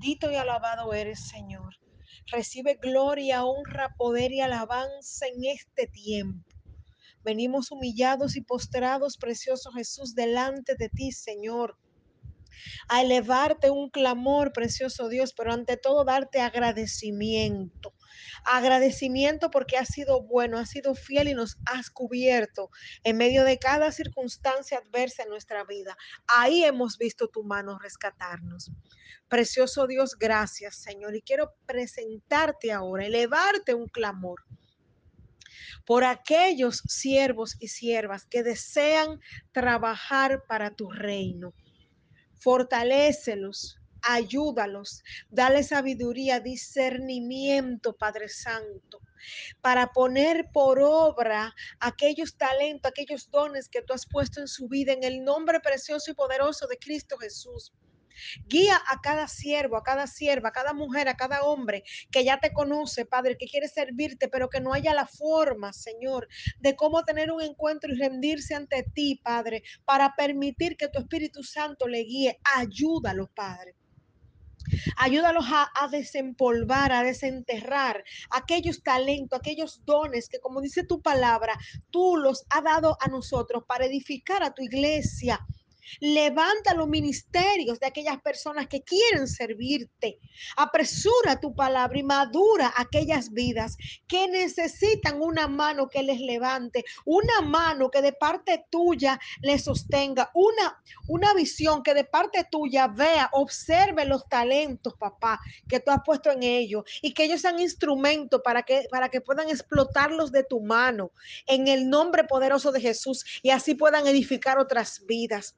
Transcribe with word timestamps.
Bendito 0.00 0.30
y 0.30 0.36
alabado 0.36 0.94
eres, 0.94 1.26
Señor. 1.26 1.74
Recibe 2.30 2.78
gloria, 2.80 3.44
honra, 3.44 3.96
poder 3.98 4.30
y 4.30 4.40
alabanza 4.40 5.26
en 5.26 5.44
este 5.44 5.88
tiempo. 5.88 6.48
Venimos 7.24 7.72
humillados 7.72 8.36
y 8.36 8.42
postrados, 8.42 9.16
precioso 9.16 9.72
Jesús, 9.72 10.14
delante 10.14 10.76
de 10.76 10.88
ti, 10.88 11.10
Señor 11.10 11.76
a 12.88 13.02
elevarte 13.02 13.70
un 13.70 13.90
clamor, 13.90 14.52
precioso 14.52 15.08
Dios, 15.08 15.32
pero 15.36 15.52
ante 15.52 15.76
todo 15.76 16.04
darte 16.04 16.40
agradecimiento. 16.40 17.92
Agradecimiento 18.44 19.50
porque 19.50 19.76
has 19.76 19.88
sido 19.88 20.22
bueno, 20.22 20.58
has 20.58 20.70
sido 20.70 20.94
fiel 20.94 21.28
y 21.28 21.34
nos 21.34 21.58
has 21.66 21.90
cubierto 21.90 22.70
en 23.04 23.16
medio 23.16 23.44
de 23.44 23.58
cada 23.58 23.92
circunstancia 23.92 24.78
adversa 24.78 25.22
en 25.22 25.30
nuestra 25.30 25.64
vida. 25.64 25.96
Ahí 26.26 26.64
hemos 26.64 26.98
visto 26.98 27.28
tu 27.28 27.44
mano 27.44 27.78
rescatarnos. 27.78 28.70
Precioso 29.28 29.86
Dios, 29.86 30.16
gracias 30.18 30.76
Señor. 30.76 31.14
Y 31.16 31.22
quiero 31.22 31.54
presentarte 31.66 32.72
ahora, 32.72 33.06
elevarte 33.06 33.74
un 33.74 33.88
clamor 33.88 34.44
por 35.84 36.04
aquellos 36.04 36.82
siervos 36.86 37.56
y 37.60 37.68
siervas 37.68 38.26
que 38.26 38.42
desean 38.42 39.20
trabajar 39.52 40.44
para 40.46 40.70
tu 40.70 40.90
reino 40.90 41.54
fortalécelos, 42.38 43.78
ayúdalos, 44.08 45.04
dale 45.28 45.62
sabiduría, 45.62 46.40
discernimiento, 46.40 47.94
Padre 47.94 48.30
Santo, 48.30 49.00
para 49.60 49.92
poner 49.92 50.48
por 50.50 50.80
obra 50.80 51.54
aquellos 51.78 52.38
talentos, 52.38 52.90
aquellos 52.90 53.30
dones 53.30 53.68
que 53.68 53.82
tú 53.82 53.92
has 53.92 54.06
puesto 54.06 54.40
en 54.40 54.48
su 54.48 54.66
vida 54.66 54.92
en 54.92 55.04
el 55.04 55.24
nombre 55.24 55.60
precioso 55.60 56.10
y 56.10 56.14
poderoso 56.14 56.66
de 56.66 56.78
Cristo 56.78 57.18
Jesús. 57.18 57.74
Guía 58.46 58.80
a 58.88 59.00
cada 59.00 59.28
siervo, 59.28 59.76
a 59.76 59.84
cada 59.84 60.06
sierva, 60.06 60.48
a 60.48 60.52
cada 60.52 60.72
mujer, 60.72 61.08
a 61.08 61.16
cada 61.16 61.44
hombre 61.44 61.84
que 62.10 62.24
ya 62.24 62.40
te 62.40 62.52
conoce, 62.52 63.04
Padre, 63.04 63.36
que 63.36 63.46
quiere 63.46 63.68
servirte, 63.68 64.28
pero 64.28 64.48
que 64.48 64.60
no 64.60 64.72
haya 64.72 64.92
la 64.94 65.06
forma, 65.06 65.72
Señor, 65.72 66.28
de 66.58 66.74
cómo 66.74 67.04
tener 67.04 67.30
un 67.30 67.42
encuentro 67.42 67.92
y 67.92 67.98
rendirse 67.98 68.54
ante 68.54 68.82
ti, 68.82 69.20
Padre, 69.22 69.62
para 69.84 70.14
permitir 70.16 70.76
que 70.76 70.88
tu 70.88 70.98
Espíritu 70.98 71.44
Santo 71.44 71.86
le 71.86 72.00
guíe. 72.00 72.40
Ayúdalo, 72.56 73.30
Padre. 73.34 73.77
Ayúdalos 74.96 75.46
a, 75.48 75.88
desempolvar, 75.88 76.92
a 76.92 77.02
desenterrar 77.02 78.04
aquellos 78.30 78.82
talentos, 78.82 79.38
aquellos 79.38 79.84
dones 79.84 80.28
que, 80.28 80.40
como 80.40 80.60
dice 80.60 80.84
tu 80.84 81.00
palabra, 81.02 81.58
tú 81.90 82.16
los 82.16 82.44
has 82.50 82.64
dado 82.64 82.96
a 83.00 83.08
nosotros 83.08 83.64
para 83.66 83.86
edificar 83.86 84.42
a 84.42 84.52
tu 84.52 84.62
iglesia, 84.62 85.40
Levanta 86.00 86.74
los 86.74 86.88
ministerios 86.88 87.80
de 87.80 87.86
aquellas 87.86 88.20
personas 88.20 88.66
que 88.68 88.82
quieren 88.82 89.26
servirte. 89.26 90.18
Apresura 90.56 91.40
tu 91.40 91.54
palabra 91.54 91.98
y 91.98 92.02
madura 92.02 92.72
aquellas 92.76 93.32
vidas 93.32 93.76
que 94.06 94.28
necesitan 94.28 95.20
una 95.20 95.48
mano 95.48 95.88
que 95.88 96.02
les 96.02 96.20
levante, 96.20 96.84
una 97.04 97.40
mano 97.40 97.90
que 97.90 98.02
de 98.02 98.12
parte 98.12 98.66
tuya 98.70 99.18
les 99.42 99.64
sostenga, 99.64 100.30
una, 100.34 100.80
una 101.08 101.34
visión 101.34 101.82
que 101.82 101.94
de 101.94 102.04
parte 102.04 102.46
tuya 102.50 102.88
vea, 102.88 103.30
observe 103.32 104.04
los 104.04 104.28
talentos, 104.28 104.94
papá, 104.98 105.40
que 105.68 105.80
tú 105.80 105.90
has 105.90 106.00
puesto 106.04 106.30
en 106.30 106.42
ellos 106.42 106.84
y 107.02 107.12
que 107.12 107.24
ellos 107.24 107.40
sean 107.40 107.58
instrumentos 107.58 108.40
para 108.44 108.62
que, 108.62 108.86
para 108.90 109.08
que 109.08 109.20
puedan 109.20 109.48
explotarlos 109.48 110.32
de 110.32 110.44
tu 110.44 110.60
mano 110.60 111.12
en 111.46 111.68
el 111.68 111.88
nombre 111.88 112.24
poderoso 112.24 112.72
de 112.72 112.80
Jesús 112.80 113.24
y 113.42 113.50
así 113.50 113.74
puedan 113.74 114.06
edificar 114.06 114.58
otras 114.58 115.04
vidas. 115.06 115.56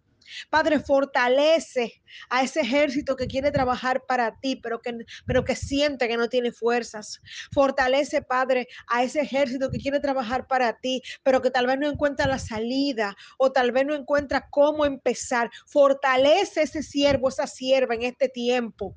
Padre, 0.50 0.80
fortalece 0.80 2.02
a 2.28 2.42
ese 2.42 2.60
ejército 2.60 3.16
que 3.16 3.26
quiere 3.26 3.50
trabajar 3.50 4.04
para 4.06 4.38
ti, 4.40 4.56
pero 4.56 4.80
que, 4.80 4.96
pero 5.26 5.44
que 5.44 5.56
siente 5.56 6.08
que 6.08 6.16
no 6.16 6.28
tiene 6.28 6.52
fuerzas. 6.52 7.20
Fortalece, 7.52 8.22
Padre, 8.22 8.68
a 8.88 9.02
ese 9.02 9.20
ejército 9.20 9.70
que 9.70 9.78
quiere 9.78 10.00
trabajar 10.00 10.46
para 10.46 10.78
ti, 10.78 11.02
pero 11.22 11.40
que 11.42 11.50
tal 11.50 11.66
vez 11.66 11.78
no 11.78 11.88
encuentra 11.88 12.26
la 12.26 12.38
salida 12.38 13.16
o 13.38 13.52
tal 13.52 13.72
vez 13.72 13.86
no 13.86 13.94
encuentra 13.94 14.48
cómo 14.50 14.84
empezar. 14.84 15.50
Fortalece 15.66 16.62
ese 16.62 16.82
siervo, 16.82 17.28
esa 17.28 17.46
sierva 17.46 17.94
en 17.94 18.02
este 18.02 18.28
tiempo 18.28 18.96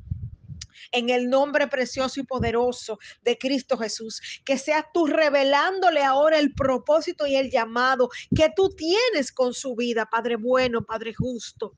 en 0.92 1.10
el 1.10 1.30
nombre 1.30 1.68
precioso 1.68 2.20
y 2.20 2.24
poderoso 2.24 3.00
de 3.24 3.38
Cristo 3.38 3.78
Jesús. 3.78 4.22
Que 4.46 4.58
seas 4.58 4.86
tú 4.94 5.08
revelándole 5.08 6.04
ahora 6.04 6.40
el 6.40 6.54
propósito 6.54 7.26
y 7.26 7.36
el 7.36 7.50
llamado 7.50 8.10
que 8.36 8.52
tú 8.56 8.70
tienes 8.76 9.32
con 9.32 9.54
su 9.54 9.76
vida, 9.76 10.06
Padre 10.06 10.36
bueno, 10.36 10.84
Padre 10.84 11.14
justo. 11.14 11.78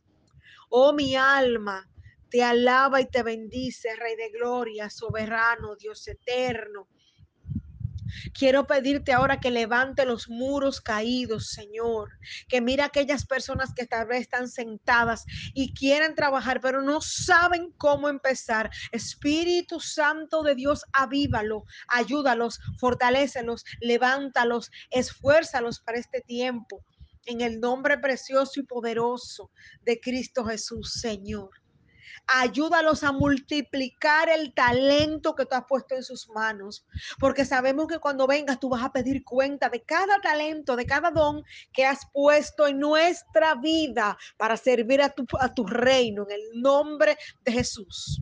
Oh, 0.70 0.94
mi 0.94 1.16
alma, 1.16 1.88
te 2.30 2.44
alaba 2.44 3.02
y 3.02 3.10
te 3.10 3.24
bendice, 3.24 3.96
Rey 3.96 4.16
de 4.16 4.30
Gloria, 4.30 4.90
soberano, 4.90 5.76
Dios 5.76 6.08
eterno. 6.08 6.88
Quiero 8.34 8.68
pedirte 8.68 9.14
ahora 9.14 9.40
que 9.40 9.52
levante 9.52 10.06
los 10.06 10.30
muros 10.30 10.82
caídos, 10.82 11.50
Señor. 11.50 12.10
Que 12.48 12.62
mira 12.62 12.86
aquellas 12.86 13.26
personas 13.26 13.74
que 13.74 13.86
tal 13.86 14.08
vez 14.08 14.22
están 14.22 14.48
sentadas 14.48 15.26
y 15.54 15.74
quieren 15.74 16.16
trabajar, 16.16 16.62
pero 16.62 16.82
no 16.82 17.02
saben 17.02 17.72
cómo 17.78 18.10
empezar. 18.10 18.70
Espíritu 18.92 19.80
Santo 19.80 20.44
de 20.44 20.56
Dios, 20.56 20.84
avívalo, 20.94 21.64
ayúdalos, 21.88 22.60
fortalécelos, 22.80 23.64
levántalos, 23.80 24.72
esfuérzalos 24.90 25.80
para 25.80 26.00
este 26.00 26.22
tiempo. 26.22 26.84
En 27.26 27.42
el 27.42 27.60
nombre 27.60 27.98
precioso 27.98 28.60
y 28.60 28.64
poderoso 28.64 29.52
de 29.82 30.00
Cristo 30.00 30.46
Jesús, 30.46 30.94
Señor. 31.02 31.65
Ayúdalos 32.28 33.04
a 33.04 33.12
multiplicar 33.12 34.30
el 34.30 34.54
talento 34.54 35.36
que 35.36 35.46
tú 35.46 35.56
has 35.56 35.66
puesto 35.66 35.96
en 35.96 36.04
sus 36.04 36.30
manos, 36.30 36.86
porque 37.20 37.46
sabemos 37.46 37.88
que 37.88 38.00
cuando 38.00 38.28
vengas 38.28 38.60
tú 38.60 38.70
vas 38.70 38.84
a 38.84 38.92
pedir 38.92 39.24
cuenta 39.24 39.70
de 39.70 39.84
cada 39.84 40.20
talento, 40.22 40.76
de 40.76 40.86
cada 40.86 41.12
don 41.12 41.44
que 41.72 41.86
has 41.86 42.08
puesto 42.12 42.68
en 42.68 42.80
nuestra 42.80 43.56
vida 43.56 44.18
para 44.38 44.58
servir 44.58 45.02
a 45.02 45.10
tu, 45.10 45.26
a 45.40 45.54
tu 45.54 45.66
reino, 45.66 46.24
en 46.24 46.32
el 46.32 46.62
nombre 46.62 47.18
de 47.44 47.52
Jesús. 47.52 48.22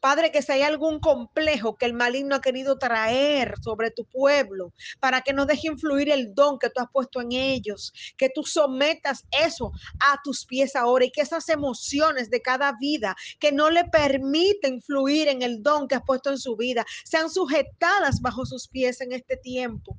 Padre, 0.00 0.32
que 0.32 0.42
si 0.42 0.52
hay 0.52 0.62
algún 0.62 1.00
complejo 1.00 1.76
que 1.76 1.86
el 1.86 1.94
maligno 1.94 2.36
ha 2.36 2.40
querido 2.40 2.78
traer 2.78 3.54
sobre 3.62 3.90
tu 3.90 4.04
pueblo, 4.04 4.72
para 5.00 5.20
que 5.22 5.32
no 5.32 5.46
deje 5.46 5.68
influir 5.68 6.10
el 6.10 6.34
don 6.34 6.58
que 6.58 6.70
tú 6.70 6.80
has 6.80 6.90
puesto 6.92 7.20
en 7.20 7.32
ellos, 7.32 7.92
que 8.16 8.30
tú 8.30 8.42
sometas 8.42 9.24
eso 9.30 9.72
a 10.00 10.20
tus 10.22 10.44
pies 10.44 10.76
ahora 10.76 11.04
y 11.04 11.10
que 11.10 11.22
esas 11.22 11.48
emociones 11.48 12.30
de 12.30 12.42
cada 12.42 12.72
vida 12.80 13.16
que 13.38 13.52
no 13.52 13.70
le 13.70 13.84
permiten 13.84 14.82
fluir 14.82 15.28
en 15.28 15.42
el 15.42 15.62
don 15.62 15.88
que 15.88 15.94
has 15.94 16.04
puesto 16.04 16.30
en 16.30 16.38
su 16.38 16.56
vida, 16.56 16.84
sean 17.04 17.30
sujetadas 17.30 18.20
bajo 18.20 18.46
sus 18.46 18.68
pies 18.68 19.00
en 19.00 19.12
este 19.12 19.36
tiempo. 19.36 19.98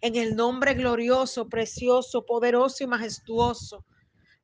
En 0.00 0.16
el 0.16 0.36
nombre 0.36 0.74
glorioso, 0.74 1.48
precioso, 1.48 2.24
poderoso 2.26 2.84
y 2.84 2.86
majestuoso 2.86 3.84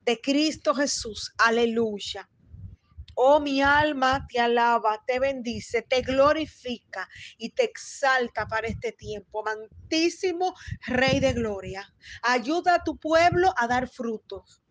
de 0.04 0.20
Cristo 0.20 0.74
Jesús. 0.74 1.32
Aleluya. 1.38 2.28
Oh, 3.16 3.40
mi 3.40 3.62
alma 3.62 4.26
te 4.28 4.40
alaba, 4.40 5.02
te 5.06 5.18
bendice, 5.18 5.82
te 5.82 6.02
glorifica 6.02 7.08
y 7.38 7.50
te 7.50 7.64
exalta 7.64 8.46
para 8.46 8.68
este 8.68 8.92
tiempo. 8.92 9.40
Amantísimo 9.40 10.54
Rey 10.86 11.20
de 11.20 11.32
Gloria, 11.34 11.86
ayuda 12.22 12.76
a 12.76 12.84
tu 12.84 12.98
pueblo 12.98 13.52
a 13.56 13.66
dar 13.66 13.88
frutos. 13.88 14.62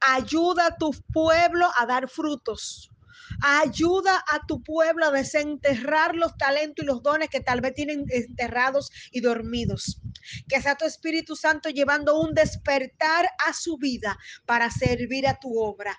Ayuda 0.00 0.66
a 0.68 0.76
tu 0.76 0.92
pueblo 1.12 1.68
a 1.76 1.86
dar 1.86 2.08
frutos. 2.08 2.92
Ayuda 3.40 4.24
a 4.32 4.46
tu 4.46 4.62
pueblo 4.62 5.06
a 5.06 5.10
desenterrar 5.10 6.14
los 6.14 6.36
talentos 6.36 6.84
y 6.84 6.86
los 6.86 7.02
dones 7.02 7.28
que 7.28 7.40
tal 7.40 7.60
vez 7.60 7.74
tienen 7.74 8.04
enterrados 8.08 8.90
y 9.10 9.20
dormidos. 9.20 10.00
Que 10.48 10.62
sea 10.62 10.76
tu 10.76 10.84
Espíritu 10.86 11.36
Santo 11.36 11.68
llevando 11.70 12.18
un 12.20 12.34
despertar 12.34 13.28
a 13.46 13.52
su 13.52 13.76
vida 13.78 14.18
para 14.46 14.70
servir 14.70 15.26
a 15.26 15.38
tu 15.38 15.58
obra. 15.60 15.98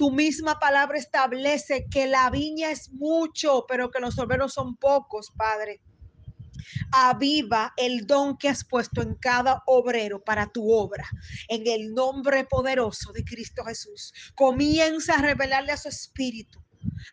Tu 0.00 0.10
misma 0.10 0.58
palabra 0.58 0.96
establece 0.96 1.86
que 1.90 2.06
la 2.06 2.30
viña 2.30 2.70
es 2.70 2.90
mucho, 2.90 3.66
pero 3.68 3.90
que 3.90 4.00
los 4.00 4.18
obreros 4.18 4.54
son 4.54 4.76
pocos, 4.76 5.30
Padre. 5.36 5.82
Aviva 6.90 7.74
el 7.76 8.06
don 8.06 8.38
que 8.38 8.48
has 8.48 8.64
puesto 8.64 9.02
en 9.02 9.16
cada 9.16 9.62
obrero 9.66 10.24
para 10.24 10.46
tu 10.46 10.72
obra. 10.72 11.04
En 11.48 11.66
el 11.66 11.92
nombre 11.92 12.46
poderoso 12.46 13.12
de 13.12 13.24
Cristo 13.24 13.62
Jesús. 13.62 14.14
Comienza 14.34 15.16
a 15.16 15.20
revelarle 15.20 15.72
a 15.72 15.76
su 15.76 15.90
espíritu 15.90 16.64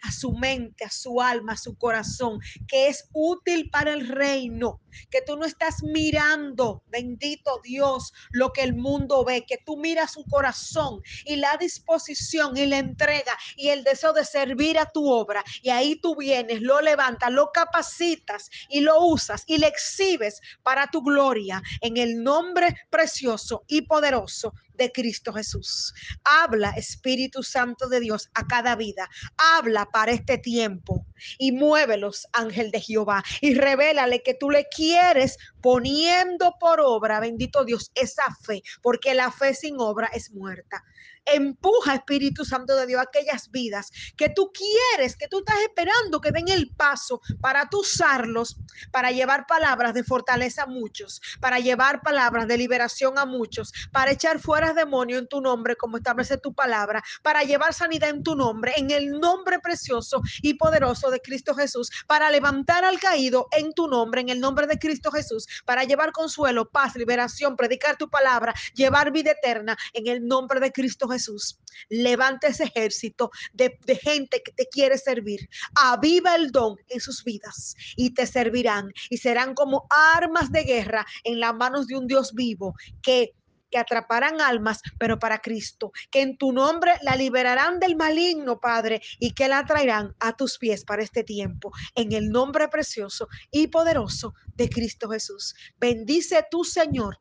a 0.04 0.12
su 0.12 0.34
mente, 0.34 0.86
a 0.86 0.90
su 0.90 1.22
alma, 1.22 1.54
a 1.54 1.58
su 1.58 1.78
corazón, 1.78 2.40
que 2.68 2.88
es 2.88 3.10
útil 3.14 3.70
para 3.70 3.94
el 3.94 4.08
reino, 4.08 4.82
que 5.10 5.22
tú 5.22 5.38
no 5.38 5.46
estás 5.46 5.84
mirando, 5.84 6.84
bendito 6.88 7.60
Dios, 7.64 8.14
lo 8.32 8.52
que 8.52 8.64
el 8.64 8.76
mundo 8.76 9.24
ve, 9.24 9.46
que 9.46 9.58
tú 9.66 9.78
miras 9.78 10.14
su 10.14 10.24
corazón 10.26 11.02
y 11.26 11.36
la 11.36 11.58
disposición 11.58 12.58
y 12.58 12.66
la 12.66 12.78
entrega 12.78 13.38
y 13.56 13.70
el 13.70 13.84
deseo 13.84 14.14
de 14.14 14.26
servir 14.26 14.78
a 14.80 14.86
tu 14.86 15.10
obra. 15.10 15.44
Y 15.62 15.70
ahí 15.70 16.00
tú 16.00 16.16
vienes, 16.16 16.62
lo 16.62 16.82
levantas, 16.82 17.32
lo 17.32 17.52
capacitas 17.52 18.50
y 18.70 18.82
lo 18.82 19.02
usas 19.02 19.44
y 19.48 19.58
le 19.58 19.68
exhibes 19.68 20.42
para 20.64 20.88
tu 20.88 21.02
gloria 21.02 21.62
en 21.82 21.98
el 21.98 22.24
nombre 22.24 22.76
precioso 22.90 23.64
y 23.68 23.82
poderoso 23.82 24.54
de 24.78 24.92
Cristo 24.92 25.34
Jesús. 25.34 25.94
Habla, 26.24 26.72
Espíritu 26.72 27.44
Santo 27.44 27.90
de 27.90 28.00
Dios, 28.00 28.30
a 28.34 28.46
cada 28.48 28.76
vida. 28.76 29.10
Habla 29.38 29.77
para 29.86 30.12
este 30.12 30.38
tiempo 30.38 31.07
y 31.38 31.52
muévelos, 31.52 32.28
ángel 32.34 32.72
de 32.72 32.82
Jehová, 32.82 33.24
y 33.42 33.56
revélale 33.56 34.24
que 34.24 34.34
tú 34.34 34.50
le 34.50 34.68
quieres 34.68 35.38
poniendo 35.62 36.56
por 36.60 36.80
obra, 36.80 37.20
bendito 37.20 37.66
Dios, 37.66 37.92
esa 37.96 38.24
fe, 38.42 38.62
porque 38.82 39.14
la 39.14 39.32
fe 39.32 39.54
sin 39.54 39.80
obra 39.80 40.10
es 40.14 40.32
muerta. 40.32 40.84
Empuja, 41.28 41.96
Espíritu 41.96 42.46
Santo 42.46 42.76
de 42.76 42.88
Dios, 42.88 43.02
aquellas 43.02 43.52
vidas 43.52 43.92
que 44.16 44.30
tú 44.30 44.52
quieres, 44.54 45.18
que 45.18 45.28
tú 45.28 45.40
estás 45.40 45.60
esperando 45.60 46.22
que 46.22 46.32
den 46.32 46.48
el 46.48 46.70
paso 46.70 47.22
para 47.42 47.70
tú 47.70 47.82
usarlos, 47.82 48.58
para 48.92 49.12
llevar 49.12 49.46
palabras 49.46 49.94
de 49.94 50.04
fortaleza 50.04 50.64
a 50.64 50.68
muchos, 50.68 51.22
para 51.42 51.60
llevar 51.60 52.02
palabras 52.02 52.48
de 52.48 52.58
liberación 52.58 53.18
a 53.18 53.26
muchos, 53.26 53.74
para 53.92 54.12
echar 54.12 54.40
fuera 54.40 54.74
demonio 54.74 55.18
en 55.18 55.28
tu 55.28 55.42
nombre, 55.42 55.76
como 55.76 55.98
establece 55.98 56.38
tu 56.38 56.54
palabra, 56.54 57.04
para 57.24 57.44
llevar 57.44 57.74
sanidad 57.74 58.10
en 58.10 58.24
tu 58.24 58.36
nombre, 58.36 58.74
en 58.78 58.92
el 58.92 59.12
nombre 59.20 59.60
precioso 59.60 60.22
y 60.42 60.54
poderoso 60.54 61.07
de 61.12 61.22
Cristo 61.22 61.56
Jesús, 61.56 61.90
para 62.08 62.32
levantar 62.32 62.86
al 62.86 63.00
caído 63.00 63.48
en 63.52 63.74
tu 63.74 63.88
nombre, 63.88 64.22
en 64.22 64.30
el 64.30 64.40
nombre 64.40 64.68
de 64.68 64.80
Cristo 64.80 65.12
Jesús, 65.12 65.48
para 65.66 65.84
llevar 65.84 66.12
consuelo, 66.12 66.70
paz, 66.70 66.96
liberación, 66.96 67.56
predicar 67.56 67.98
tu 67.98 68.10
palabra, 68.10 68.54
llevar 68.74 69.12
vida 69.12 69.32
eterna 69.32 69.78
en 69.94 70.08
el 70.08 70.26
nombre 70.26 70.60
de 70.60 70.72
Cristo 70.72 71.08
Jesús. 71.08 71.60
Levanta 71.90 72.48
ese 72.48 72.66
ejército 72.66 73.32
de, 73.54 73.78
de, 73.86 73.96
gente 73.96 74.42
que 74.44 74.52
te 74.52 74.68
quiere 74.68 74.98
servir. 74.98 75.50
Aviva 75.76 76.36
el 76.36 76.52
don 76.52 76.76
en 76.90 77.00
sus 77.00 77.24
vidas 77.24 77.76
y 77.96 78.14
te 78.14 78.26
servirán 78.26 78.92
y 79.10 79.18
serán 79.18 79.54
como 79.54 79.88
armas 80.16 80.52
de 80.52 80.64
guerra 80.64 81.06
en 81.24 81.40
las 81.40 81.56
manos 81.56 81.88
de 81.88 81.98
un 81.98 82.08
Dios 82.08 82.34
vivo 82.34 82.76
que 83.02 83.34
que 83.70 83.78
atraparán 83.78 84.42
almas, 84.42 84.82
pero 84.98 85.20
para 85.20 85.40
Cristo, 85.40 85.92
que 86.12 86.22
en 86.22 86.38
tu 86.38 86.52
nombre 86.52 86.94
la 87.02 87.16
liberarán 87.16 87.80
del 87.80 87.96
maligno, 87.96 88.60
Padre, 88.60 89.02
y 89.20 89.32
que 89.32 89.48
la 89.48 89.66
traerán 89.66 90.16
a 90.20 90.34
tus 90.34 90.58
pies 90.58 90.84
para 90.86 91.04
este 91.04 91.24
tiempo, 91.24 91.72
en 91.96 92.12
el 92.12 92.30
nombre 92.30 92.68
precioso 92.68 93.28
y 93.52 93.68
poderoso 93.68 94.34
de 94.56 94.70
Cristo 94.70 95.10
Jesús. 95.10 95.56
Bendice 95.80 96.46
tu 96.50 96.64
Señor 96.64 97.20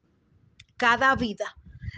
cada 0.76 1.14
vida 1.16 1.56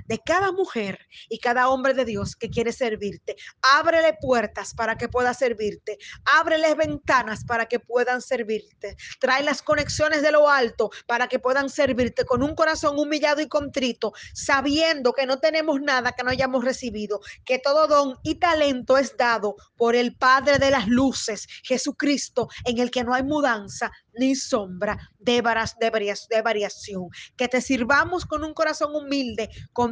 de 0.09 0.19
cada 0.19 0.53
mujer 0.53 0.99
y 1.29 1.39
cada 1.39 1.69
hombre 1.69 1.95
de 1.95 2.05
Dios 2.05 2.35
que 2.35 2.51
quiere 2.51 2.73
servirte. 2.73 3.37
Ábrele 3.63 4.17
puertas 4.21 4.75
para 4.75 4.97
que 4.97 5.09
pueda 5.09 5.35
servirte. 5.35 5.99
Ábrele 6.25 6.75
ventanas 6.75 7.45
para 7.45 7.67
que 7.67 7.79
puedan 7.79 8.23
servirte. 8.23 8.97
Trae 9.21 9.43
las 9.43 9.63
conexiones 9.63 10.23
de 10.23 10.33
lo 10.33 10.49
alto 10.49 10.91
para 11.07 11.29
que 11.29 11.39
puedan 11.39 11.69
servirte 11.69 12.25
con 12.25 12.43
un 12.43 12.55
corazón 12.55 12.99
humillado 12.99 13.41
y 13.41 13.49
contrito, 13.49 14.13
sabiendo 14.33 15.13
que 15.13 15.27
no 15.27 15.39
tenemos 15.39 15.81
nada 15.81 16.13
que 16.13 16.25
no 16.25 16.31
hayamos 16.31 16.65
recibido, 16.65 17.21
que 17.45 17.59
todo 17.59 17.87
don 17.87 18.19
y 18.23 18.37
talento 18.37 18.97
es 18.97 19.17
dado 19.17 19.57
por 19.77 19.95
el 19.95 20.17
Padre 20.17 20.59
de 20.59 20.71
las 20.71 20.89
luces, 20.89 21.47
Jesucristo, 21.63 22.49
en 22.65 22.79
el 22.79 22.91
que 22.91 23.05
no 23.05 23.15
hay 23.15 23.23
mudanza 23.23 23.91
ni 24.15 24.35
sombra 24.35 24.99
de, 25.19 25.43
de 25.43 26.43
variación. 26.43 27.09
Que 27.37 27.49
te 27.49 27.61
sirvamos 27.61 28.25
con 28.27 28.45
un 28.45 28.55
corazón 28.55 28.95
humilde, 28.95 29.49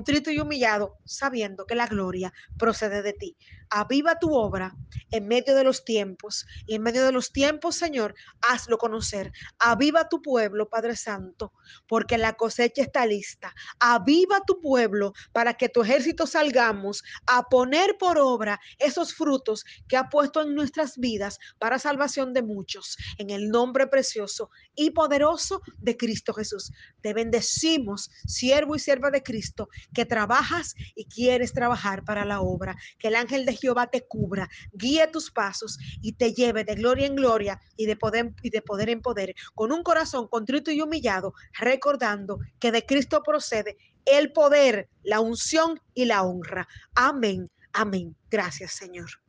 y 0.09 0.39
humillado, 0.39 0.99
sabiendo 1.05 1.67
que 1.67 1.75
la 1.75 1.87
gloria 1.87 2.33
procede 2.59 3.03
de 3.03 3.13
ti. 3.13 3.37
Aviva 3.71 4.19
tu 4.21 4.33
obra 4.33 4.77
en 5.11 5.27
medio 5.27 5.57
de 5.57 5.65
los 5.65 5.85
tiempos 5.85 6.47
y 6.67 6.77
en 6.77 6.83
medio 6.83 7.05
de 7.05 7.11
los 7.11 7.33
tiempos, 7.33 7.75
Señor, 7.75 8.15
hazlo 8.41 8.79
conocer. 8.79 9.33
Aviva 9.59 10.09
tu 10.09 10.23
pueblo, 10.23 10.69
Padre 10.69 10.95
Santo, 10.95 11.53
porque 11.89 12.19
la 12.19 12.35
cosecha 12.35 12.83
está 12.83 13.05
lista. 13.07 13.53
Aviva 13.81 14.41
tu 14.47 14.61
pueblo 14.61 15.13
para 15.33 15.55
que 15.55 15.69
tu 15.69 15.83
ejército 15.83 16.27
salgamos 16.29 17.03
a 17.27 17.43
poner 17.49 17.97
por 17.99 18.19
obra 18.19 18.61
esos 18.79 19.15
frutos 19.15 19.65
que 19.89 19.97
ha 19.97 20.09
puesto 20.09 20.43
en 20.43 20.55
nuestras 20.55 20.99
vidas 20.99 21.39
para 21.59 21.81
salvación 21.81 22.33
de 22.33 22.43
muchos. 22.43 22.97
En 23.19 23.31
el 23.31 23.49
nombre 23.49 23.89
precioso 23.89 24.51
y 24.77 24.91
poderoso 24.91 25.61
de 25.79 25.97
Cristo 25.97 26.33
Jesús. 26.33 26.73
Te 27.01 27.15
bendecimos, 27.15 28.11
siervo 28.27 28.77
y 28.77 28.79
sierva 28.79 29.11
de 29.11 29.25
Cristo, 29.25 29.69
que 29.97 30.05
trabajas 30.05 30.75
y 30.95 31.07
quieres 31.07 31.55
trabajar 31.55 32.05
para 32.05 32.27
la 32.27 32.43
obra. 32.43 32.77
Que 32.99 33.09
el 33.09 33.15
ángel 33.15 33.47
de 33.47 33.57
Jehová 33.57 33.87
te 33.87 34.07
cubra, 34.07 34.47
guíe 34.73 35.07
tus 35.07 35.31
pasos 35.31 35.79
y 36.03 36.13
te 36.13 36.35
lleve 36.35 36.65
de 36.65 36.75
gloria 36.75 37.07
en 37.07 37.17
gloria 37.17 37.59
y 37.79 37.87
de 37.87 37.97
poder, 37.97 38.35
y 38.43 38.51
de 38.51 38.61
poder 38.61 38.91
en 38.91 39.01
poder, 39.01 39.35
con 39.55 39.73
un 39.73 39.83
corazón 39.83 40.29
contrito 40.29 40.71
y 40.71 40.83
humillado, 40.83 41.33
recordando 41.59 42.41
que 42.61 42.73
de 42.73 42.85
Cristo 42.85 43.23
procede 43.25 43.79
el 44.05 44.33
poder, 44.33 44.91
la 45.03 45.21
unción 45.21 45.81
y 45.95 46.05
la 46.05 46.25
honra. 46.25 46.69
Amén. 46.95 47.51
Amén. 47.73 48.15
Gracias, 48.31 48.73
Señor. 48.73 49.26